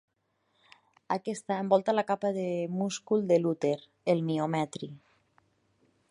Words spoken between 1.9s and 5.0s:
la capa de múscul de l'úter, el miometri.